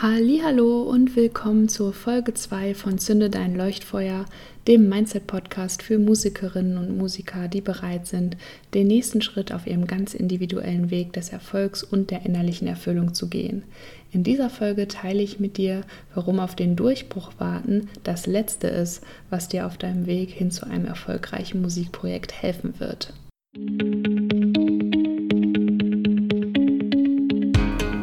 Hallo 0.00 0.82
und 0.82 1.16
willkommen 1.16 1.68
zur 1.68 1.92
Folge 1.92 2.32
2 2.32 2.76
von 2.76 2.98
Zünde 2.98 3.30
dein 3.30 3.56
Leuchtfeuer, 3.56 4.26
dem 4.68 4.88
Mindset 4.88 5.26
Podcast 5.26 5.82
für 5.82 5.98
Musikerinnen 5.98 6.78
und 6.78 6.96
Musiker, 6.96 7.48
die 7.48 7.60
bereit 7.60 8.06
sind, 8.06 8.36
den 8.74 8.86
nächsten 8.86 9.22
Schritt 9.22 9.50
auf 9.50 9.66
ihrem 9.66 9.88
ganz 9.88 10.14
individuellen 10.14 10.92
Weg 10.92 11.14
des 11.14 11.30
Erfolgs 11.30 11.82
und 11.82 12.12
der 12.12 12.24
innerlichen 12.24 12.68
Erfüllung 12.68 13.12
zu 13.12 13.28
gehen. 13.28 13.64
In 14.12 14.22
dieser 14.22 14.50
Folge 14.50 14.86
teile 14.86 15.20
ich 15.20 15.40
mit 15.40 15.56
dir, 15.56 15.80
warum 16.14 16.38
auf 16.38 16.54
den 16.54 16.76
Durchbruch 16.76 17.32
warten 17.38 17.88
das 18.04 18.28
letzte 18.28 18.68
ist, 18.68 19.02
was 19.30 19.48
dir 19.48 19.66
auf 19.66 19.78
deinem 19.78 20.06
Weg 20.06 20.30
hin 20.30 20.52
zu 20.52 20.64
einem 20.64 20.84
erfolgreichen 20.84 21.60
Musikprojekt 21.60 22.40
helfen 22.40 22.78
wird. 22.78 23.12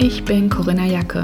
Ich 0.01 0.25
bin 0.25 0.49
Corinna 0.49 0.87
Jacke. 0.87 1.23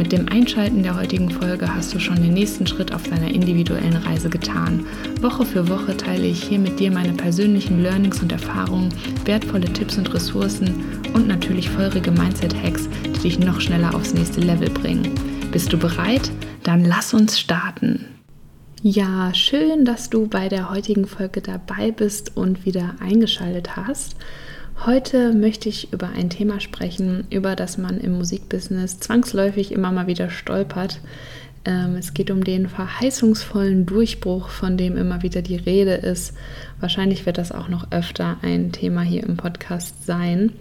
Mit 0.00 0.12
dem 0.12 0.30
Einschalten 0.30 0.82
der 0.82 0.96
heutigen 0.96 1.28
Folge 1.28 1.74
hast 1.74 1.92
du 1.92 1.98
schon 1.98 2.22
den 2.22 2.32
nächsten 2.32 2.66
Schritt 2.66 2.94
auf 2.94 3.02
deiner 3.02 3.28
individuellen 3.28 3.98
Reise 3.98 4.30
getan. 4.30 4.86
Woche 5.20 5.44
für 5.44 5.68
Woche 5.68 5.94
teile 5.94 6.26
ich 6.26 6.42
hier 6.42 6.58
mit 6.58 6.80
dir 6.80 6.90
meine 6.90 7.12
persönlichen 7.12 7.82
Learnings 7.82 8.22
und 8.22 8.32
Erfahrungen, 8.32 8.88
wertvolle 9.26 9.70
Tipps 9.70 9.98
und 9.98 10.14
Ressourcen 10.14 10.74
und 11.12 11.28
natürlich 11.28 11.68
feurige 11.68 12.10
Mindset-Hacks, 12.12 12.88
die 13.04 13.20
dich 13.28 13.38
noch 13.40 13.60
schneller 13.60 13.94
aufs 13.94 14.14
nächste 14.14 14.40
Level 14.40 14.70
bringen. 14.70 15.10
Bist 15.52 15.70
du 15.70 15.76
bereit? 15.76 16.30
Dann 16.62 16.86
lass 16.86 17.12
uns 17.12 17.38
starten. 17.38 18.06
Ja, 18.80 19.34
schön, 19.34 19.84
dass 19.84 20.08
du 20.08 20.28
bei 20.28 20.48
der 20.48 20.70
heutigen 20.70 21.06
Folge 21.06 21.42
dabei 21.42 21.90
bist 21.90 22.38
und 22.38 22.64
wieder 22.64 22.94
eingeschaltet 23.00 23.76
hast. 23.76 24.16
Heute 24.86 25.34
möchte 25.34 25.68
ich 25.68 25.92
über 25.92 26.08
ein 26.08 26.30
Thema 26.30 26.58
sprechen, 26.58 27.26
über 27.28 27.54
das 27.54 27.76
man 27.76 28.00
im 28.00 28.16
Musikbusiness 28.16 28.98
zwangsläufig 28.98 29.72
immer 29.72 29.92
mal 29.92 30.06
wieder 30.06 30.30
stolpert. 30.30 31.00
Ähm, 31.66 31.96
es 31.96 32.14
geht 32.14 32.30
um 32.30 32.44
den 32.44 32.66
verheißungsvollen 32.66 33.84
Durchbruch, 33.84 34.48
von 34.48 34.78
dem 34.78 34.96
immer 34.96 35.22
wieder 35.22 35.42
die 35.42 35.56
Rede 35.56 35.92
ist. 35.92 36.32
Wahrscheinlich 36.80 37.26
wird 37.26 37.36
das 37.36 37.52
auch 37.52 37.68
noch 37.68 37.92
öfter 37.92 38.38
ein 38.40 38.72
Thema 38.72 39.02
hier 39.02 39.22
im 39.22 39.36
Podcast 39.36 40.06
sein. 40.06 40.52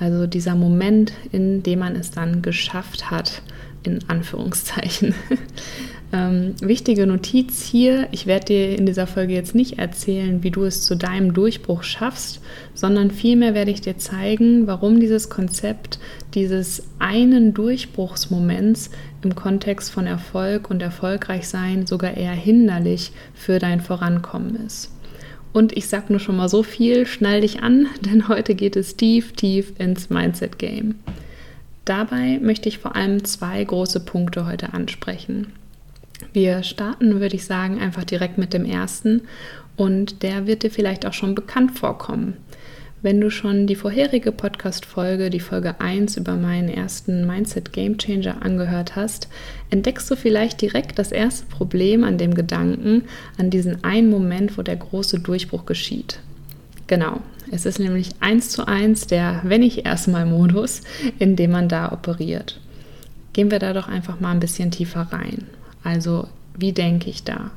Also 0.00 0.26
dieser 0.26 0.56
Moment, 0.56 1.12
in 1.30 1.62
dem 1.62 1.78
man 1.78 1.94
es 1.94 2.10
dann 2.10 2.42
geschafft 2.42 3.12
hat, 3.12 3.42
in 3.84 4.00
Anführungszeichen. 4.08 5.14
Ähm, 6.14 6.54
wichtige 6.60 7.06
Notiz 7.06 7.64
hier, 7.64 8.06
ich 8.12 8.26
werde 8.26 8.44
dir 8.44 8.78
in 8.78 8.84
dieser 8.84 9.06
Folge 9.06 9.32
jetzt 9.32 9.54
nicht 9.54 9.78
erzählen, 9.78 10.42
wie 10.42 10.50
du 10.50 10.64
es 10.64 10.82
zu 10.82 10.94
deinem 10.94 11.32
Durchbruch 11.32 11.82
schaffst, 11.84 12.42
sondern 12.74 13.10
vielmehr 13.10 13.54
werde 13.54 13.70
ich 13.70 13.80
dir 13.80 13.96
zeigen, 13.96 14.66
warum 14.66 15.00
dieses 15.00 15.30
Konzept 15.30 15.98
dieses 16.34 16.82
einen 16.98 17.54
Durchbruchsmoments 17.54 18.90
im 19.22 19.34
Kontext 19.34 19.90
von 19.90 20.06
Erfolg 20.06 20.68
und 20.68 20.82
Erfolgreichsein 20.82 21.86
sogar 21.86 22.14
eher 22.14 22.32
hinderlich 22.32 23.12
für 23.32 23.58
dein 23.58 23.80
Vorankommen 23.80 24.56
ist. 24.66 24.90
Und 25.54 25.74
ich 25.74 25.88
sage 25.88 26.06
nur 26.10 26.20
schon 26.20 26.36
mal 26.36 26.48
so 26.50 26.62
viel, 26.62 27.06
schnall 27.06 27.40
dich 27.40 27.62
an, 27.62 27.86
denn 28.02 28.28
heute 28.28 28.54
geht 28.54 28.76
es 28.76 28.96
tief, 28.96 29.32
tief 29.32 29.72
ins 29.78 30.10
Mindset 30.10 30.58
Game. 30.58 30.96
Dabei 31.86 32.38
möchte 32.38 32.68
ich 32.68 32.78
vor 32.78 32.96
allem 32.96 33.24
zwei 33.24 33.64
große 33.64 34.00
Punkte 34.00 34.46
heute 34.46 34.74
ansprechen. 34.74 35.46
Wir 36.32 36.62
starten, 36.62 37.20
würde 37.20 37.36
ich 37.36 37.44
sagen, 37.44 37.80
einfach 37.80 38.04
direkt 38.04 38.38
mit 38.38 38.52
dem 38.52 38.64
ersten 38.64 39.22
und 39.76 40.22
der 40.22 40.46
wird 40.46 40.62
dir 40.62 40.70
vielleicht 40.70 41.06
auch 41.06 41.12
schon 41.12 41.34
bekannt 41.34 41.78
vorkommen. 41.78 42.36
Wenn 43.02 43.20
du 43.20 43.30
schon 43.30 43.66
die 43.66 43.74
vorherige 43.74 44.30
Podcast-Folge, 44.30 45.28
die 45.28 45.40
Folge 45.40 45.80
1 45.80 46.16
über 46.16 46.36
meinen 46.36 46.68
ersten 46.68 47.26
Mindset 47.26 47.72
Game 47.72 47.98
Changer 47.98 48.42
angehört 48.42 48.94
hast, 48.94 49.28
entdeckst 49.70 50.08
du 50.08 50.14
vielleicht 50.14 50.60
direkt 50.60 51.00
das 51.00 51.10
erste 51.10 51.46
Problem 51.46 52.04
an 52.04 52.16
dem 52.16 52.32
Gedanken, 52.32 53.02
an 53.38 53.50
diesen 53.50 53.82
einen 53.82 54.08
Moment, 54.08 54.56
wo 54.56 54.62
der 54.62 54.76
große 54.76 55.18
Durchbruch 55.18 55.66
geschieht. 55.66 56.20
Genau, 56.86 57.20
es 57.50 57.66
ist 57.66 57.80
nämlich 57.80 58.10
eins 58.20 58.50
zu 58.50 58.68
eins 58.68 59.08
der 59.08 59.40
Wenn 59.42 59.64
ich 59.64 59.84
erstmal 59.84 60.24
Modus, 60.24 60.82
in 61.18 61.34
dem 61.34 61.50
man 61.50 61.68
da 61.68 61.90
operiert. 61.90 62.60
Gehen 63.32 63.50
wir 63.50 63.58
da 63.58 63.72
doch 63.72 63.88
einfach 63.88 64.20
mal 64.20 64.30
ein 64.30 64.40
bisschen 64.40 64.70
tiefer 64.70 65.08
rein. 65.10 65.46
Also 65.82 66.28
wie 66.56 66.72
denke 66.72 67.10
ich 67.10 67.24
da? 67.24 67.50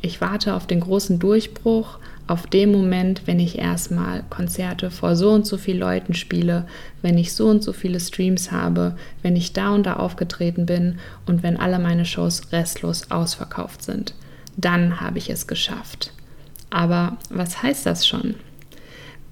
Ich 0.00 0.20
warte 0.20 0.54
auf 0.54 0.66
den 0.66 0.80
großen 0.80 1.18
Durchbruch, 1.18 1.98
auf 2.28 2.46
den 2.46 2.70
Moment, 2.70 3.22
wenn 3.26 3.40
ich 3.40 3.58
erstmal 3.58 4.22
Konzerte 4.28 4.90
vor 4.90 5.16
so 5.16 5.30
und 5.30 5.46
so 5.46 5.56
vielen 5.56 5.80
Leuten 5.80 6.14
spiele, 6.14 6.66
wenn 7.02 7.18
ich 7.18 7.32
so 7.32 7.46
und 7.48 7.64
so 7.64 7.72
viele 7.72 7.98
Streams 7.98 8.52
habe, 8.52 8.96
wenn 9.22 9.34
ich 9.34 9.54
da 9.54 9.70
und 9.70 9.86
da 9.86 9.94
aufgetreten 9.94 10.66
bin 10.66 10.98
und 11.26 11.42
wenn 11.42 11.56
alle 11.56 11.78
meine 11.78 12.04
Shows 12.04 12.52
restlos 12.52 13.10
ausverkauft 13.10 13.82
sind. 13.82 14.14
Dann 14.56 15.00
habe 15.00 15.18
ich 15.18 15.30
es 15.30 15.46
geschafft. 15.46 16.12
Aber 16.70 17.16
was 17.30 17.62
heißt 17.62 17.86
das 17.86 18.06
schon? 18.06 18.34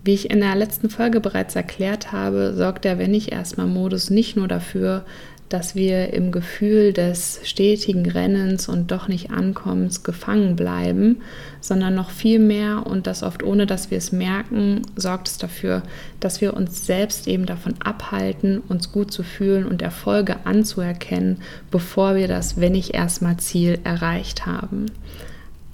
Wie 0.02 0.14
ich 0.14 0.30
in 0.30 0.40
der 0.40 0.54
letzten 0.54 0.88
Folge 0.88 1.20
bereits 1.20 1.54
erklärt 1.54 2.12
habe, 2.12 2.54
sorgt 2.54 2.84
der 2.84 2.98
Wenn 2.98 3.12
ich 3.12 3.32
erstmal 3.32 3.66
Modus 3.66 4.08
nicht 4.08 4.36
nur 4.36 4.48
dafür, 4.48 5.04
dass 5.48 5.74
wir 5.74 6.12
im 6.12 6.32
Gefühl 6.32 6.92
des 6.92 7.40
stetigen 7.44 8.10
Rennens 8.10 8.68
und 8.68 8.90
doch 8.90 9.06
nicht 9.06 9.30
Ankommens 9.30 10.02
gefangen 10.02 10.56
bleiben, 10.56 11.22
sondern 11.60 11.94
noch 11.94 12.10
viel 12.10 12.38
mehr 12.38 12.86
und 12.86 13.06
das 13.06 13.22
oft 13.22 13.42
ohne 13.42 13.66
dass 13.66 13.90
wir 13.90 13.98
es 13.98 14.10
merken, 14.10 14.82
sorgt 14.96 15.28
es 15.28 15.38
dafür, 15.38 15.82
dass 16.18 16.40
wir 16.40 16.54
uns 16.54 16.86
selbst 16.86 17.28
eben 17.28 17.46
davon 17.46 17.74
abhalten, 17.78 18.58
uns 18.68 18.90
gut 18.90 19.12
zu 19.12 19.22
fühlen 19.22 19.66
und 19.66 19.82
Erfolge 19.82 20.36
anzuerkennen, 20.44 21.38
bevor 21.70 22.16
wir 22.16 22.26
das, 22.26 22.60
wenn 22.60 22.74
ich 22.74 22.94
erstmal 22.94 23.36
Ziel 23.36 23.78
erreicht 23.84 24.46
haben. 24.46 24.86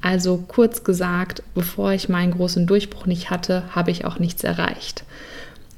Also 0.02 0.44
kurz 0.48 0.82
gesagt, 0.82 1.42
bevor 1.54 1.92
ich 1.92 2.08
meinen 2.08 2.32
großen 2.32 2.66
Durchbruch 2.66 3.06
nicht 3.06 3.30
hatte, 3.30 3.62
habe 3.70 3.92
ich 3.92 4.04
auch 4.04 4.18
nichts 4.18 4.42
erreicht. 4.42 5.04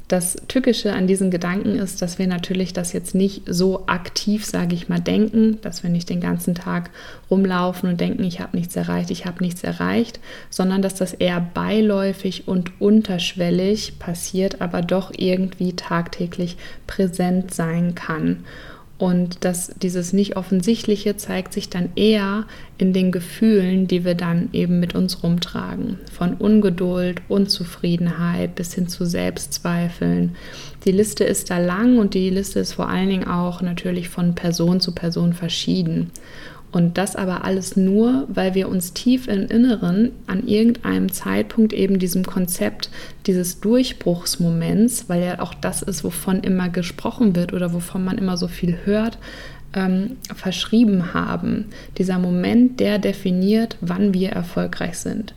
Das 0.07 0.37
Tückische 0.49 0.93
an 0.93 1.07
diesen 1.07 1.31
Gedanken 1.31 1.77
ist, 1.77 2.03
dass 2.03 2.19
wir 2.19 2.27
natürlich 2.27 2.75
das 2.75 2.93
jetzt 2.93 3.15
nicht 3.15 3.43
so 3.47 3.87
aktiv, 3.87 4.45
sage 4.45 4.75
ich 4.75 4.91
mal, 4.91 5.01
denken, 5.01 5.59
dass 5.63 5.83
wir 5.83 5.89
nicht 5.89 6.11
den 6.11 6.21
ganzen 6.21 6.55
Tag 6.55 6.91
rumlaufen 7.31 7.89
und 7.89 8.01
denken, 8.01 8.23
ich 8.23 8.41
habe 8.41 8.55
nichts 8.55 8.77
erreicht, 8.77 9.11
ich 9.11 9.25
habe 9.25 9.43
nichts 9.43 9.65
erreicht, 9.65 10.21
sondern 10.51 10.83
dass 10.83 10.95
das 10.95 11.15
eher 11.15 11.41
beiläufig 11.41 12.47
und 12.47 12.81
unterschwellig 12.83 13.99
passiert, 13.99 14.61
aber 14.61 14.83
doch 14.83 15.11
irgendwie 15.17 15.75
tagtäglich 15.75 16.59
präsent 16.87 17.55
sein 17.55 17.95
kann. 17.95 18.45
Und 18.97 19.45
dass 19.45 19.73
dieses 19.83 20.13
Nicht-Offensichtliche 20.13 21.17
zeigt 21.17 21.53
sich 21.53 21.69
dann 21.69 21.91
eher 21.97 22.45
in 22.79 22.93
den 22.93 23.11
Gefühlen, 23.11 23.89
die 23.89 24.05
wir 24.05 24.15
dann 24.15 24.51
eben 24.53 24.79
mit 24.79 24.95
uns 24.95 25.25
rumtragen. 25.25 25.99
Von 26.13 26.35
Ungeduld, 26.35 27.21
Unzufriedenheit 27.29 28.55
bis 28.55 28.73
hin 28.73 28.87
zu 28.87 29.05
Selbstzweifeln. 29.05 30.37
Die 30.85 30.93
Liste 30.93 31.25
ist 31.25 31.51
da 31.51 31.59
lang 31.59 31.99
und 31.99 32.15
die 32.15 32.31
Liste 32.31 32.61
ist 32.61 32.75
vor 32.75 32.89
allen 32.89 33.09
Dingen 33.09 33.27
auch 33.27 33.63
natürlich 33.63 34.09
von 34.09 34.37
Person 34.37 34.81
zu 34.81 34.93
Person 34.93 35.33
verschieden. 35.33 36.11
Und 36.75 36.99
das 36.99 37.15
aber 37.15 37.45
alles 37.45 37.77
nur, 37.77 38.27
weil 38.27 38.57
wir 38.57 38.69
uns 38.69 38.93
tief 38.95 39.29
im 39.29 39.47
Inneren 39.47 40.11
an 40.27 40.45
irgendeinem 40.49 41.13
Zeitpunkt 41.13 41.73
eben 41.73 42.01
diesem 42.01 42.27
Konzept 42.27 42.91
dieses 43.29 43.61
Durchbruchsmoments, 43.61 45.09
weil 45.09 45.23
ja 45.23 45.39
auch 45.39 45.55
das 45.55 45.83
ist, 45.83 46.03
wovon 46.03 46.41
immer 46.41 46.71
gesprochen 46.71 47.37
wird 47.37 47.53
oder 47.53 47.73
wovon 47.73 48.03
man 48.03 48.19
immer 48.19 48.37
so 48.37 48.49
viel 48.49 48.77
hört, 48.85 49.19
ähm, 49.73 50.17
verschrieben 50.35 51.15
haben. 51.15 51.67
Dieser 51.97 52.19
Moment, 52.19 52.81
der 52.81 52.99
definiert, 52.99 53.77
wann 53.81 54.13
wir 54.13 54.31
erfolgreich 54.31 54.99
sind 54.99 55.33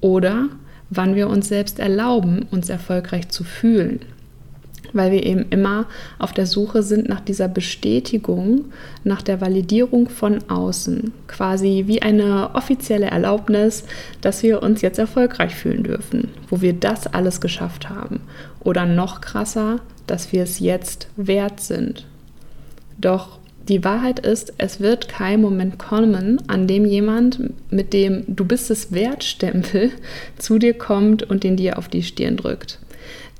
oder 0.00 0.48
wann 0.90 1.14
wir 1.14 1.28
uns 1.28 1.46
selbst 1.46 1.78
erlauben, 1.78 2.48
uns 2.50 2.68
erfolgreich 2.68 3.28
zu 3.28 3.44
fühlen 3.44 4.00
weil 4.92 5.12
wir 5.12 5.24
eben 5.24 5.46
immer 5.50 5.86
auf 6.18 6.32
der 6.32 6.46
Suche 6.46 6.82
sind 6.82 7.08
nach 7.08 7.20
dieser 7.20 7.48
Bestätigung, 7.48 8.66
nach 9.04 9.22
der 9.22 9.40
Validierung 9.40 10.08
von 10.08 10.38
außen, 10.48 11.12
quasi 11.28 11.84
wie 11.86 12.02
eine 12.02 12.54
offizielle 12.54 13.06
Erlaubnis, 13.06 13.84
dass 14.20 14.42
wir 14.42 14.62
uns 14.62 14.82
jetzt 14.82 14.98
erfolgreich 14.98 15.54
fühlen 15.54 15.82
dürfen, 15.82 16.28
wo 16.48 16.60
wir 16.60 16.72
das 16.72 17.06
alles 17.06 17.40
geschafft 17.40 17.88
haben. 17.88 18.20
Oder 18.60 18.86
noch 18.86 19.20
krasser, 19.20 19.80
dass 20.06 20.32
wir 20.32 20.42
es 20.42 20.58
jetzt 20.58 21.08
wert 21.16 21.60
sind. 21.60 22.06
Doch 22.98 23.40
Die 23.68 23.84
Wahrheit 23.84 24.18
ist, 24.18 24.54
es 24.58 24.80
wird 24.80 25.08
kein 25.08 25.40
Moment 25.40 25.78
kommen, 25.78 26.42
an 26.48 26.66
dem 26.66 26.84
jemand 26.84 27.52
mit 27.70 27.92
dem 27.92 28.24
Du 28.26 28.44
bist 28.44 28.68
es 28.70 28.90
Wertstempel 28.90 29.90
zu 30.38 30.58
dir 30.58 30.74
kommt 30.74 31.22
und 31.22 31.44
den 31.44 31.56
dir 31.56 31.78
auf 31.78 31.86
die 31.88 32.02
Stirn 32.02 32.36
drückt. 32.36 32.80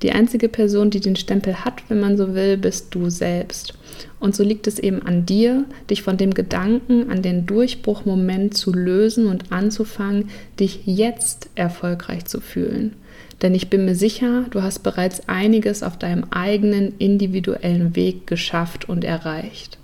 Die 0.03 0.13
einzige 0.13 0.49
Person, 0.49 0.91
die 0.91 1.01
den 1.01 1.17
Stempel 1.17 1.65
hat, 1.65 1.83
wenn 1.89 2.01
man 2.01 2.17
so 2.17 2.35
will, 2.35 2.57
bist 2.57 2.95
du 2.95 3.11
selbst. 3.11 3.75
Und 4.19 4.35
so 4.35 4.43
liegt 4.43 4.67
es 4.67 4.79
eben 4.79 5.03
an 5.03 5.27
dir, 5.27 5.65
dich 5.91 6.03
von 6.03 6.17
dem 6.17 6.33
Gedanken 6.33 7.11
an 7.11 7.23
den 7.23 7.45
Durchbruchmoment 7.45 8.57
zu 8.57 8.73
lösen 8.73 9.27
und 9.27 9.53
anzufangen, 9.53 10.31
dich 10.59 10.83
jetzt 10.87 11.51
erfolgreich 11.55 12.25
zu 12.25 12.41
fühlen. 12.41 12.95
Denn 13.43 13.55
ich 13.55 13.69
bin 13.69 13.85
mir 13.85 13.95
sicher, 13.95 14.45
du 14.51 14.63
hast 14.63 14.81
bereits 14.81 15.29
einiges 15.29 15.83
auf 15.83 15.99
deinem 15.99 16.25
eigenen 16.31 16.95
individuellen 16.99 17.97
Weg 17.97 18.27
geschafft 18.27 18.89
und 18.89 19.05
erreicht. 19.05 19.80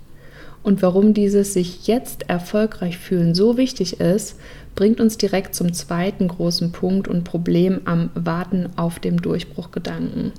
Und 0.67 0.81
warum 0.81 1.13
dieses 1.13 1.53
sich 1.53 1.87
jetzt 1.87 2.29
erfolgreich 2.29 2.97
fühlen 2.97 3.33
so 3.33 3.55
wichtig 3.55 4.01
ist, 4.01 4.35
bringt 4.75 4.99
uns 4.99 5.17
direkt 5.17 5.55
zum 5.55 5.71
zweiten 5.71 6.27
großen 6.27 6.73
Punkt 6.73 7.07
und 7.07 7.23
Problem 7.23 7.79
am 7.85 8.09
Warten 8.15 8.67
auf 8.75 8.99
dem 8.99 9.21
Durchbruchgedanken. 9.21 10.33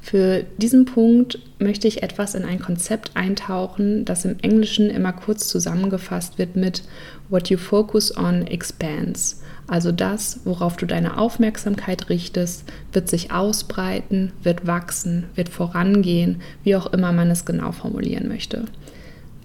Für 0.00 0.44
diesen 0.58 0.84
Punkt 0.84 1.40
möchte 1.58 1.88
ich 1.88 2.04
etwas 2.04 2.36
in 2.36 2.44
ein 2.44 2.60
Konzept 2.60 3.16
eintauchen, 3.16 4.04
das 4.04 4.24
im 4.24 4.38
Englischen 4.42 4.90
immer 4.90 5.12
kurz 5.12 5.48
zusammengefasst 5.48 6.38
wird 6.38 6.54
mit 6.54 6.84
What 7.28 7.50
you 7.50 7.58
focus 7.58 8.16
on 8.16 8.46
expands. 8.46 9.42
Also 9.66 9.90
das, 9.90 10.38
worauf 10.44 10.76
du 10.76 10.86
deine 10.86 11.18
Aufmerksamkeit 11.18 12.10
richtest, 12.10 12.62
wird 12.92 13.08
sich 13.08 13.32
ausbreiten, 13.32 14.30
wird 14.40 14.68
wachsen, 14.68 15.24
wird 15.34 15.48
vorangehen, 15.48 16.42
wie 16.62 16.76
auch 16.76 16.92
immer 16.92 17.10
man 17.10 17.28
es 17.28 17.44
genau 17.44 17.72
formulieren 17.72 18.28
möchte. 18.28 18.66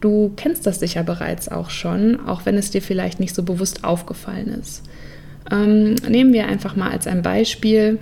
Du 0.04 0.34
kennst 0.36 0.68
das 0.68 0.82
sicher 0.82 1.04
bereits 1.04 1.48
auch 1.48 1.70
schon, 1.70 2.20
auch 2.28 2.46
wenn 2.46 2.58
es 2.58 2.72
dir 2.72 2.82
vielleicht 2.82 3.22
nicht 3.22 3.34
so 3.34 3.42
bewusst 3.42 3.86
aufgefallen 3.86 4.50
ist. 4.60 4.84
Ähm, 5.50 5.96
nehmen 6.10 6.34
wir 6.34 6.46
einfach 6.46 6.76
mal 6.76 6.92
als 6.92 7.08
ein 7.08 7.22
Beispiel 7.22 8.00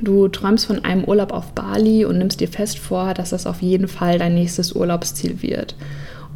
Du 0.00 0.28
träumst 0.28 0.66
von 0.66 0.84
einem 0.84 1.04
Urlaub 1.04 1.32
auf 1.32 1.52
Bali 1.52 2.04
und 2.04 2.18
nimmst 2.18 2.40
dir 2.40 2.48
fest 2.48 2.78
vor, 2.78 3.14
dass 3.14 3.30
das 3.30 3.46
auf 3.46 3.62
jeden 3.62 3.88
Fall 3.88 4.18
dein 4.18 4.34
nächstes 4.34 4.72
Urlaubsziel 4.72 5.42
wird. 5.42 5.74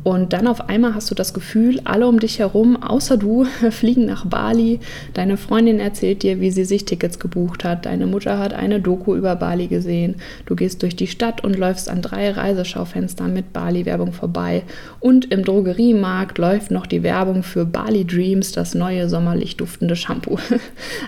Und 0.04 0.32
dann 0.32 0.48
auf 0.48 0.68
einmal 0.68 0.94
hast 0.94 1.10
du 1.10 1.14
das 1.14 1.32
Gefühl, 1.32 1.80
alle 1.84 2.08
um 2.08 2.18
dich 2.18 2.40
herum, 2.40 2.82
außer 2.82 3.16
du, 3.16 3.44
fliegen 3.70 4.06
nach 4.06 4.26
Bali. 4.26 4.80
Deine 5.14 5.36
Freundin 5.36 5.78
erzählt 5.78 6.22
dir, 6.22 6.40
wie 6.40 6.50
sie 6.50 6.64
sich 6.64 6.84
Tickets 6.84 7.18
gebucht 7.18 7.64
hat. 7.64 7.86
Deine 7.86 8.06
Mutter 8.06 8.38
hat 8.38 8.52
eine 8.52 8.80
Doku 8.80 9.14
über 9.14 9.36
Bali 9.36 9.68
gesehen. 9.68 10.16
Du 10.46 10.56
gehst 10.56 10.82
durch 10.82 10.96
die 10.96 11.06
Stadt 11.06 11.44
und 11.44 11.56
läufst 11.56 11.88
an 11.88 12.02
drei 12.02 12.30
Reiseschaufenstern 12.30 13.32
mit 13.32 13.52
Bali-Werbung 13.52 14.12
vorbei. 14.12 14.64
Und 14.98 15.30
im 15.30 15.44
Drogeriemarkt 15.44 16.38
läuft 16.38 16.70
noch 16.70 16.86
die 16.86 17.02
Werbung 17.02 17.42
für 17.42 17.64
Bali 17.64 18.04
Dreams, 18.04 18.52
das 18.52 18.74
neue 18.74 19.08
sommerlich 19.08 19.56
duftende 19.56 19.96
Shampoo. 19.96 20.38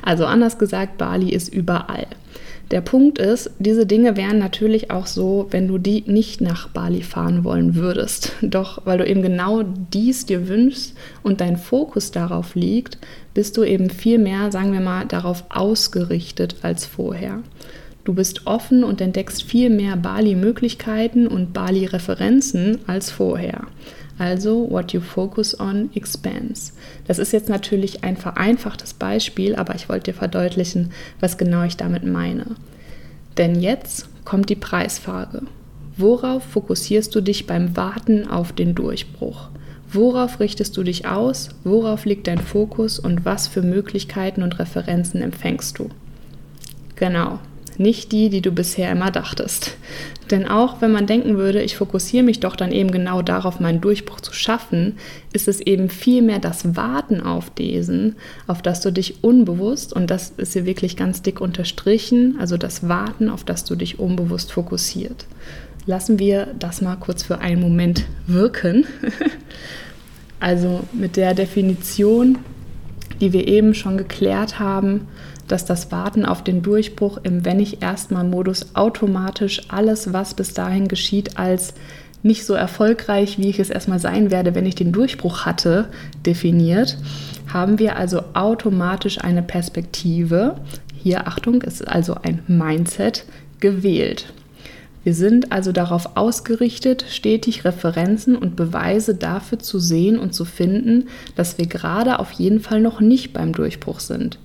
Also 0.02 0.26
anders 0.26 0.58
gesagt, 0.58 0.98
Bali 0.98 1.30
ist 1.30 1.52
überall. 1.52 2.06
Der 2.70 2.80
Punkt 2.80 3.18
ist, 3.18 3.50
diese 3.58 3.86
Dinge 3.86 4.16
wären 4.16 4.38
natürlich 4.38 4.90
auch 4.90 5.06
so, 5.06 5.46
wenn 5.50 5.68
du 5.68 5.78
die 5.78 6.02
nicht 6.06 6.40
nach 6.40 6.68
Bali 6.68 7.02
fahren 7.02 7.44
wollen 7.44 7.74
würdest. 7.74 8.32
Doch 8.42 8.82
weil 8.84 8.98
du 8.98 9.06
eben 9.06 9.22
genau 9.22 9.62
dies 9.62 10.26
dir 10.26 10.48
wünschst 10.48 10.94
und 11.22 11.40
dein 11.40 11.56
Fokus 11.56 12.10
darauf 12.10 12.54
liegt, 12.54 12.98
bist 13.34 13.56
du 13.56 13.64
eben 13.64 13.90
viel 13.90 14.18
mehr, 14.18 14.50
sagen 14.50 14.72
wir 14.72 14.80
mal, 14.80 15.04
darauf 15.06 15.44
ausgerichtet 15.50 16.56
als 16.62 16.86
vorher. 16.86 17.42
Du 18.04 18.12
bist 18.12 18.46
offen 18.46 18.84
und 18.84 19.00
entdeckst 19.00 19.42
viel 19.42 19.70
mehr 19.70 19.96
Bali-Möglichkeiten 19.96 21.26
und 21.26 21.52
Bali-Referenzen 21.54 22.78
als 22.86 23.10
vorher. 23.10 23.62
Also, 24.18 24.70
what 24.70 24.92
you 24.92 25.00
focus 25.00 25.58
on 25.58 25.90
expands. 25.94 26.72
Das 27.06 27.18
ist 27.18 27.32
jetzt 27.32 27.48
natürlich 27.48 28.04
ein 28.04 28.16
vereinfachtes 28.16 28.94
Beispiel, 28.94 29.56
aber 29.56 29.74
ich 29.74 29.88
wollte 29.88 30.12
dir 30.12 30.16
verdeutlichen, 30.16 30.92
was 31.20 31.36
genau 31.36 31.64
ich 31.64 31.76
damit 31.76 32.04
meine. 32.04 32.46
Denn 33.36 33.60
jetzt 33.60 34.08
kommt 34.24 34.50
die 34.50 34.56
Preisfrage. 34.56 35.42
Worauf 35.96 36.44
fokussierst 36.44 37.14
du 37.14 37.20
dich 37.20 37.46
beim 37.46 37.76
Warten 37.76 38.28
auf 38.28 38.52
den 38.52 38.74
Durchbruch? 38.74 39.48
Worauf 39.92 40.40
richtest 40.40 40.76
du 40.76 40.82
dich 40.82 41.06
aus? 41.06 41.50
Worauf 41.62 42.04
liegt 42.04 42.26
dein 42.26 42.38
Fokus 42.38 42.98
und 42.98 43.24
was 43.24 43.46
für 43.46 43.62
Möglichkeiten 43.62 44.42
und 44.42 44.58
Referenzen 44.58 45.22
empfängst 45.22 45.78
du? 45.78 45.90
Genau, 46.96 47.38
nicht 47.78 48.12
die, 48.12 48.28
die 48.28 48.40
du 48.40 48.52
bisher 48.52 48.90
immer 48.90 49.10
dachtest. 49.10 49.76
Denn 50.30 50.48
auch 50.48 50.80
wenn 50.80 50.92
man 50.92 51.06
denken 51.06 51.36
würde, 51.36 51.62
ich 51.62 51.76
fokussiere 51.76 52.24
mich 52.24 52.40
doch 52.40 52.56
dann 52.56 52.72
eben 52.72 52.90
genau 52.90 53.20
darauf, 53.20 53.60
meinen 53.60 53.80
Durchbruch 53.80 54.20
zu 54.20 54.32
schaffen, 54.32 54.96
ist 55.32 55.48
es 55.48 55.60
eben 55.60 55.90
vielmehr 55.90 56.38
das 56.38 56.76
Warten 56.76 57.20
auf 57.20 57.50
diesen, 57.50 58.16
auf 58.46 58.62
das 58.62 58.80
du 58.80 58.90
dich 58.90 59.22
unbewusst, 59.22 59.92
und 59.92 60.10
das 60.10 60.32
ist 60.36 60.54
hier 60.54 60.64
wirklich 60.64 60.96
ganz 60.96 61.22
dick 61.22 61.40
unterstrichen, 61.40 62.36
also 62.38 62.56
das 62.56 62.88
Warten, 62.88 63.28
auf 63.28 63.44
das 63.44 63.64
du 63.64 63.74
dich 63.74 63.98
unbewusst 63.98 64.52
fokussiert. 64.52 65.26
Lassen 65.86 66.18
wir 66.18 66.48
das 66.58 66.80
mal 66.80 66.96
kurz 66.96 67.22
für 67.22 67.40
einen 67.40 67.60
Moment 67.60 68.06
wirken. 68.26 68.86
also 70.40 70.80
mit 70.92 71.16
der 71.16 71.34
Definition, 71.34 72.38
die 73.20 73.32
wir 73.32 73.48
eben 73.48 73.74
schon 73.74 73.96
geklärt 73.96 74.58
haben, 74.58 75.08
dass 75.48 75.64
das 75.64 75.92
Warten 75.92 76.24
auf 76.24 76.42
den 76.42 76.62
Durchbruch 76.62 77.18
im 77.22 77.44
Wenn 77.44 77.60
ich 77.60 77.82
erstmal 77.82 78.24
Modus 78.24 78.74
automatisch 78.74 79.62
alles, 79.68 80.12
was 80.12 80.34
bis 80.34 80.54
dahin 80.54 80.88
geschieht, 80.88 81.38
als 81.38 81.74
nicht 82.22 82.46
so 82.46 82.54
erfolgreich, 82.54 83.38
wie 83.38 83.50
ich 83.50 83.58
es 83.58 83.68
erstmal 83.68 83.98
sein 83.98 84.30
werde, 84.30 84.54
wenn 84.54 84.64
ich 84.64 84.74
den 84.74 84.92
Durchbruch 84.92 85.44
hatte, 85.44 85.90
definiert, 86.24 86.96
haben 87.52 87.78
wir 87.78 87.96
also 87.96 88.22
automatisch 88.32 89.20
eine 89.20 89.42
Perspektive, 89.42 90.56
hier 90.94 91.28
Achtung, 91.28 91.60
ist 91.60 91.86
also 91.86 92.16
ein 92.22 92.42
Mindset, 92.48 93.26
gewählt. 93.60 94.32
Wir 95.04 95.14
sind 95.14 95.52
also 95.52 95.70
darauf 95.70 96.16
ausgerichtet, 96.16 97.04
stetig 97.10 97.64
Referenzen 97.64 98.36
und 98.36 98.56
Beweise 98.56 99.14
dafür 99.14 99.58
zu 99.58 99.78
sehen 99.78 100.18
und 100.18 100.34
zu 100.34 100.46
finden, 100.46 101.08
dass 101.36 101.58
wir 101.58 101.66
gerade 101.66 102.18
auf 102.18 102.32
jeden 102.32 102.60
Fall 102.60 102.80
noch 102.80 103.00
nicht 103.00 103.34
beim 103.34 103.52
Durchbruch 103.52 104.00
sind. 104.00 104.38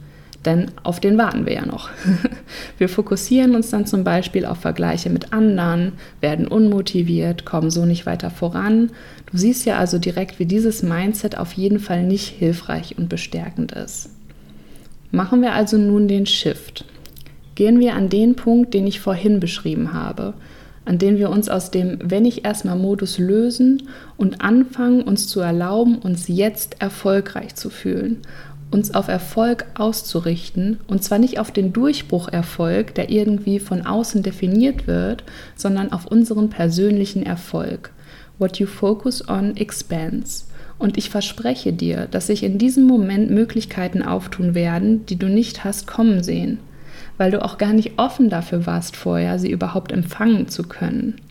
Denn 0.45 0.71
auf 0.83 0.99
den 0.99 1.17
warten 1.17 1.45
wir 1.45 1.53
ja 1.53 1.65
noch. 1.65 1.89
Wir 2.77 2.87
fokussieren 2.87 3.55
uns 3.55 3.71
dann 3.71 3.85
zum 3.85 4.05
Beispiel 4.05 4.45
auf 4.45 4.59
Vergleiche 4.59 5.09
mit 5.09 5.33
anderen, 5.33 5.93
werden 6.21 6.47
unmotiviert, 6.47 7.43
kommen 7.43 7.69
so 7.69 7.85
nicht 7.85 8.05
weiter 8.05 8.29
voran. 8.29 8.91
Du 9.29 9.37
siehst 9.37 9.65
ja 9.65 9.77
also 9.77 9.97
direkt, 9.97 10.39
wie 10.39 10.45
dieses 10.45 10.81
Mindset 10.81 11.37
auf 11.37 11.53
jeden 11.53 11.79
Fall 11.79 12.03
nicht 12.03 12.29
hilfreich 12.29 12.97
und 12.97 13.09
bestärkend 13.09 13.73
ist. 13.73 14.11
Machen 15.11 15.41
wir 15.41 15.53
also 15.53 15.77
nun 15.77 16.07
den 16.07 16.25
Shift. 16.25 16.85
Gehen 17.59 17.81
wir 17.81 17.93
an 17.95 18.07
den 18.07 18.37
Punkt, 18.37 18.73
den 18.73 18.87
ich 18.87 19.01
vorhin 19.01 19.41
beschrieben 19.41 19.91
habe, 19.91 20.33
an 20.85 20.97
dem 20.97 21.17
wir 21.17 21.29
uns 21.29 21.49
aus 21.49 21.71
dem 21.71 21.99
Wenn 22.01 22.23
ich 22.23 22.45
erstmal 22.45 22.77
Modus 22.77 23.17
lösen 23.17 23.83
und 24.15 24.39
anfangen, 24.39 25.01
uns 25.01 25.27
zu 25.27 25.41
erlauben, 25.41 25.97
uns 25.97 26.29
jetzt 26.29 26.77
erfolgreich 26.79 27.55
zu 27.55 27.69
fühlen 27.69 28.21
uns 28.71 28.93
auf 28.93 29.09
Erfolg 29.09 29.65
auszurichten 29.73 30.79
und 30.87 31.03
zwar 31.03 31.19
nicht 31.19 31.37
auf 31.39 31.51
den 31.51 31.73
Durchbrucherfolg, 31.73 32.95
der 32.95 33.09
irgendwie 33.09 33.59
von 33.59 33.85
außen 33.85 34.23
definiert 34.23 34.87
wird, 34.87 35.25
sondern 35.57 35.91
auf 35.91 36.05
unseren 36.05 36.49
persönlichen 36.49 37.23
Erfolg. 37.23 37.91
What 38.37 38.59
you 38.59 38.67
focus 38.67 39.27
on 39.27 39.57
expands. 39.57 40.47
Und 40.77 40.97
ich 40.97 41.09
verspreche 41.09 41.73
dir, 41.73 42.07
dass 42.09 42.27
sich 42.27 42.43
in 42.43 42.57
diesem 42.57 42.85
Moment 42.85 43.31
Möglichkeiten 43.31 44.01
auftun 44.01 44.53
werden, 44.55 45.05
die 45.07 45.17
du 45.17 45.27
nicht 45.27 45.65
hast 45.65 45.87
kommen 45.87 46.23
sehen, 46.23 46.59
weil 47.19 47.31
du 47.31 47.43
auch 47.43 47.59
gar 47.59 47.73
nicht 47.73 47.99
offen 47.99 48.29
dafür 48.29 48.65
warst 48.65 48.95
vorher, 48.95 49.37
sie 49.37 49.51
überhaupt 49.51 49.91
empfangen 49.91 50.47
zu 50.47 50.63
können. 50.63 51.21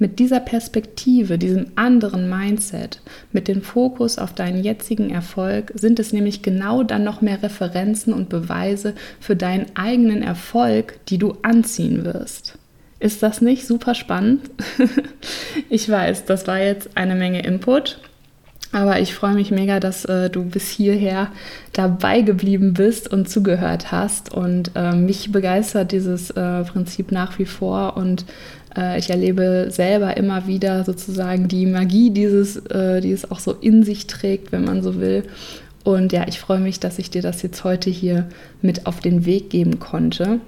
Mit 0.00 0.18
dieser 0.18 0.40
Perspektive, 0.40 1.38
diesem 1.38 1.66
anderen 1.76 2.28
Mindset, 2.28 3.00
mit 3.32 3.48
dem 3.48 3.62
Fokus 3.62 4.18
auf 4.18 4.34
deinen 4.34 4.62
jetzigen 4.62 5.10
Erfolg, 5.10 5.72
sind 5.74 5.98
es 5.98 6.12
nämlich 6.12 6.42
genau 6.42 6.82
dann 6.82 7.04
noch 7.04 7.20
mehr 7.20 7.42
Referenzen 7.42 8.12
und 8.12 8.28
Beweise 8.28 8.94
für 9.20 9.36
deinen 9.36 9.66
eigenen 9.74 10.22
Erfolg, 10.22 10.98
die 11.06 11.18
du 11.18 11.36
anziehen 11.42 12.04
wirst. 12.04 12.58
Ist 13.00 13.22
das 13.22 13.40
nicht 13.40 13.66
super 13.66 13.94
spannend? 13.94 14.50
ich 15.68 15.88
weiß, 15.88 16.24
das 16.24 16.48
war 16.48 16.58
jetzt 16.58 16.96
eine 16.96 17.14
Menge 17.14 17.44
Input. 17.44 18.00
Aber 18.70 19.00
ich 19.00 19.14
freue 19.14 19.34
mich 19.34 19.50
mega, 19.50 19.80
dass 19.80 20.04
äh, 20.04 20.28
du 20.28 20.44
bis 20.44 20.68
hierher 20.68 21.28
dabei 21.72 22.20
geblieben 22.20 22.74
bist 22.74 23.10
und 23.10 23.28
zugehört 23.28 23.90
hast. 23.92 24.34
Und 24.34 24.72
äh, 24.74 24.94
mich 24.94 25.32
begeistert 25.32 25.92
dieses 25.92 26.30
äh, 26.30 26.64
Prinzip 26.64 27.10
nach 27.10 27.38
wie 27.38 27.46
vor. 27.46 27.96
Und 27.96 28.26
äh, 28.76 28.98
ich 28.98 29.08
erlebe 29.08 29.68
selber 29.70 30.16
immer 30.16 30.46
wieder 30.46 30.84
sozusagen 30.84 31.48
die 31.48 31.64
Magie 31.64 32.10
dieses, 32.10 32.56
äh, 32.66 33.00
die 33.00 33.12
es 33.12 33.30
auch 33.30 33.40
so 33.40 33.52
in 33.52 33.84
sich 33.84 34.06
trägt, 34.06 34.52
wenn 34.52 34.64
man 34.64 34.82
so 34.82 35.00
will. 35.00 35.24
Und 35.84 36.12
ja, 36.12 36.26
ich 36.28 36.38
freue 36.38 36.60
mich, 36.60 36.80
dass 36.80 36.98
ich 36.98 37.08
dir 37.08 37.22
das 37.22 37.40
jetzt 37.40 37.64
heute 37.64 37.88
hier 37.88 38.28
mit 38.60 38.84
auf 38.86 39.00
den 39.00 39.24
Weg 39.24 39.48
geben 39.48 39.78
konnte. 39.78 40.40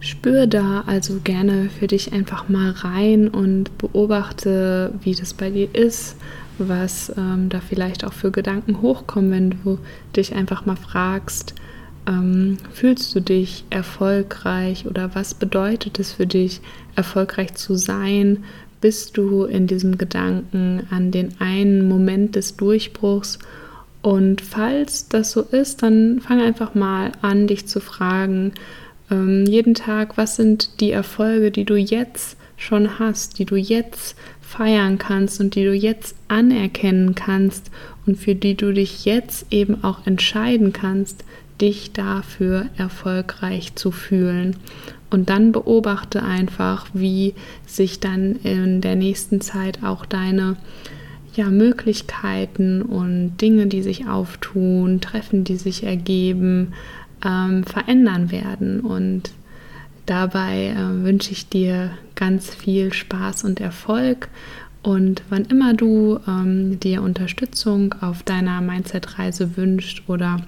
Spür 0.00 0.46
da 0.46 0.82
also 0.86 1.20
gerne 1.22 1.68
für 1.78 1.86
dich 1.86 2.12
einfach 2.12 2.48
mal 2.48 2.70
rein 2.70 3.28
und 3.28 3.76
beobachte, 3.78 4.92
wie 5.02 5.14
das 5.14 5.34
bei 5.34 5.50
dir 5.50 5.72
ist, 5.74 6.16
was 6.68 7.12
ähm, 7.16 7.48
da 7.48 7.60
vielleicht 7.60 8.04
auch 8.04 8.12
für 8.12 8.30
Gedanken 8.30 8.82
hochkommen, 8.82 9.30
wenn 9.30 9.50
du 9.50 9.78
dich 10.14 10.34
einfach 10.34 10.66
mal 10.66 10.76
fragst, 10.76 11.54
ähm, 12.06 12.58
fühlst 12.72 13.14
du 13.14 13.20
dich 13.20 13.64
erfolgreich 13.70 14.86
oder 14.86 15.14
was 15.14 15.34
bedeutet 15.34 15.98
es 15.98 16.12
für 16.12 16.26
dich, 16.26 16.60
erfolgreich 16.96 17.54
zu 17.54 17.76
sein? 17.76 18.44
Bist 18.80 19.16
du 19.16 19.44
in 19.44 19.66
diesem 19.66 19.98
Gedanken 19.98 20.86
an 20.90 21.10
den 21.10 21.40
einen 21.40 21.88
Moment 21.88 22.36
des 22.36 22.56
Durchbruchs? 22.56 23.38
Und 24.02 24.40
falls 24.40 25.08
das 25.08 25.32
so 25.32 25.42
ist, 25.42 25.82
dann 25.82 26.20
fang 26.20 26.40
einfach 26.40 26.74
mal 26.74 27.12
an, 27.20 27.46
dich 27.46 27.66
zu 27.66 27.80
fragen, 27.80 28.52
ähm, 29.10 29.44
jeden 29.46 29.74
Tag, 29.74 30.16
was 30.16 30.36
sind 30.36 30.80
die 30.80 30.92
Erfolge, 30.92 31.50
die 31.50 31.64
du 31.64 31.76
jetzt 31.76 32.38
schon 32.56 32.98
hast, 32.98 33.38
die 33.38 33.44
du 33.44 33.56
jetzt 33.56 34.16
feiern 34.50 34.98
kannst 34.98 35.40
und 35.40 35.54
die 35.54 35.64
du 35.64 35.72
jetzt 35.72 36.16
anerkennen 36.26 37.14
kannst 37.14 37.70
und 38.04 38.16
für 38.16 38.34
die 38.34 38.56
du 38.56 38.72
dich 38.72 39.04
jetzt 39.04 39.46
eben 39.52 39.84
auch 39.84 40.06
entscheiden 40.06 40.72
kannst, 40.72 41.24
dich 41.60 41.92
dafür 41.92 42.66
erfolgreich 42.76 43.76
zu 43.76 43.92
fühlen. 43.92 44.56
Und 45.08 45.30
dann 45.30 45.52
beobachte 45.52 46.22
einfach, 46.22 46.86
wie 46.92 47.34
sich 47.66 48.00
dann 48.00 48.36
in 48.42 48.80
der 48.80 48.96
nächsten 48.96 49.40
Zeit 49.40 49.84
auch 49.84 50.04
deine 50.04 50.56
ja, 51.34 51.48
Möglichkeiten 51.48 52.82
und 52.82 53.36
Dinge, 53.40 53.66
die 53.66 53.82
sich 53.82 54.08
auftun, 54.08 55.00
Treffen, 55.00 55.44
die 55.44 55.56
sich 55.56 55.84
ergeben, 55.84 56.72
ähm, 57.24 57.62
verändern 57.64 58.32
werden. 58.32 58.80
Und 58.80 59.30
dabei 60.06 60.68
äh, 60.68 61.04
wünsche 61.04 61.32
ich 61.32 61.48
dir 61.48 61.90
ganz 62.20 62.54
viel 62.54 62.92
Spaß 62.92 63.42
und 63.44 63.58
Erfolg. 63.60 64.28
Und 64.82 65.22
wann 65.28 65.46
immer 65.46 65.74
du 65.74 66.20
ähm, 66.28 66.78
dir 66.78 67.02
Unterstützung 67.02 67.94
auf 68.00 68.22
deiner 68.22 68.60
Mindset-Reise 68.60 69.56
wünscht 69.56 70.04
oder 70.06 70.38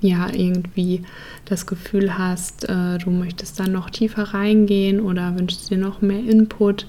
ja 0.00 0.28
irgendwie 0.32 1.02
das 1.44 1.66
Gefühl 1.66 2.18
hast, 2.18 2.68
äh, 2.68 2.98
du 2.98 3.10
möchtest 3.10 3.60
dann 3.60 3.72
noch 3.72 3.90
tiefer 3.90 4.34
reingehen 4.34 5.00
oder 5.00 5.38
wünschst 5.38 5.70
dir 5.70 5.78
noch 5.78 6.00
mehr 6.00 6.18
Input, 6.18 6.86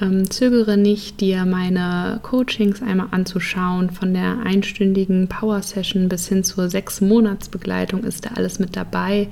ähm, 0.00 0.30
zögere 0.30 0.76
nicht, 0.76 1.20
dir 1.20 1.44
meine 1.44 2.20
Coachings 2.22 2.80
einmal 2.82 3.08
anzuschauen. 3.10 3.90
Von 3.90 4.14
der 4.14 4.38
einstündigen 4.44 5.28
Power 5.28 5.62
Session 5.62 6.08
bis 6.08 6.28
hin 6.28 6.44
zur 6.44 6.70
sechs 6.70 7.00
Monats 7.00 7.48
Begleitung 7.48 8.04
ist 8.04 8.24
da 8.24 8.30
alles 8.34 8.58
mit 8.58 8.76
dabei. 8.76 9.28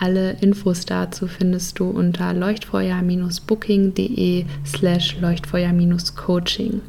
Alle 0.00 0.36
Infos 0.40 0.86
dazu 0.86 1.26
findest 1.26 1.78
du 1.78 1.90
unter 1.90 2.32
leuchtfeuer-booking.de 2.32 4.46
slash 4.64 5.18
leuchtfeuer-coaching. 5.20 6.80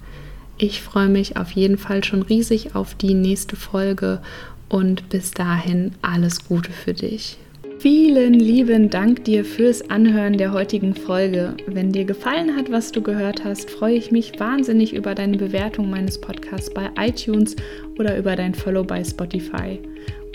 Ich 0.57 0.81
freue 0.81 1.09
mich 1.09 1.35
auf 1.35 1.51
jeden 1.51 1.77
Fall 1.77 2.05
schon 2.05 2.21
riesig 2.21 2.73
auf 2.73 2.95
die 2.95 3.13
nächste 3.13 3.57
Folge 3.57 4.21
und 4.69 5.09
bis 5.09 5.31
dahin 5.31 5.91
alles 6.01 6.47
Gute 6.47 6.71
für 6.71 6.93
dich. 6.93 7.37
Vielen 7.79 8.35
lieben 8.35 8.89
Dank 8.89 9.25
dir 9.25 9.43
fürs 9.43 9.89
Anhören 9.89 10.37
der 10.37 10.53
heutigen 10.53 10.95
Folge. 10.95 11.55
Wenn 11.65 11.91
dir 11.91 12.05
gefallen 12.05 12.55
hat, 12.55 12.71
was 12.71 12.93
du 12.93 13.01
gehört 13.01 13.43
hast, 13.43 13.69
freue 13.71 13.95
ich 13.95 14.11
mich 14.11 14.39
wahnsinnig 14.39 14.93
über 14.93 15.15
deine 15.15 15.35
Bewertung 15.35 15.89
meines 15.89 16.21
Podcasts 16.21 16.73
bei 16.73 16.89
iTunes 16.97 17.57
oder 17.99 18.17
über 18.17 18.37
dein 18.37 18.53
Follow 18.53 18.85
bei 18.85 19.03
Spotify. 19.03 19.81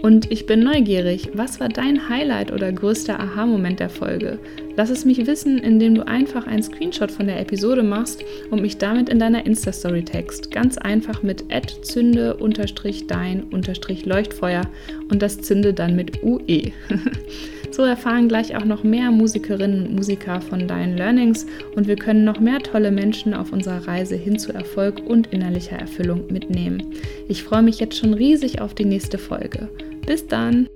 Und 0.02 0.30
ich 0.30 0.46
bin 0.46 0.60
neugierig, 0.60 1.30
was 1.32 1.58
war 1.58 1.68
dein 1.68 2.08
Highlight 2.08 2.52
oder 2.52 2.70
größter 2.70 3.18
Aha-Moment 3.18 3.80
der 3.80 3.88
Folge? 3.88 4.38
Lass 4.76 4.90
es 4.90 5.06
mich 5.06 5.26
wissen, 5.26 5.58
indem 5.58 5.94
du 5.94 6.06
einfach 6.06 6.46
einen 6.46 6.62
Screenshot 6.62 7.10
von 7.10 7.26
der 7.26 7.40
Episode 7.40 7.82
machst 7.82 8.22
und 8.50 8.60
mich 8.60 8.76
damit 8.76 9.08
in 9.08 9.18
deiner 9.18 9.46
Insta-Story 9.46 10.04
text. 10.04 10.50
Ganz 10.50 10.76
einfach 10.76 11.22
mit 11.22 11.46
zünde-dein-leuchtfeuer 11.82 14.62
und 15.10 15.22
das 15.22 15.40
Zünde 15.40 15.72
dann 15.72 15.96
mit 15.96 16.22
UE. 16.22 16.72
so 17.76 17.82
erfahren 17.82 18.28
gleich 18.28 18.56
auch 18.56 18.64
noch 18.64 18.82
mehr 18.82 19.10
Musikerinnen 19.10 19.86
und 19.86 19.94
Musiker 19.94 20.40
von 20.40 20.66
deinen 20.66 20.96
Learnings 20.96 21.46
und 21.76 21.86
wir 21.86 21.96
können 21.96 22.24
noch 22.24 22.40
mehr 22.40 22.58
tolle 22.58 22.90
Menschen 22.90 23.34
auf 23.34 23.52
unserer 23.52 23.86
Reise 23.86 24.16
hin 24.16 24.38
zu 24.38 24.52
Erfolg 24.52 25.00
und 25.06 25.28
innerlicher 25.28 25.76
Erfüllung 25.76 26.26
mitnehmen. 26.32 26.82
Ich 27.28 27.44
freue 27.44 27.62
mich 27.62 27.78
jetzt 27.78 27.98
schon 27.98 28.14
riesig 28.14 28.60
auf 28.60 28.74
die 28.74 28.86
nächste 28.86 29.18
Folge. 29.18 29.68
Bis 30.06 30.26
dann! 30.26 30.68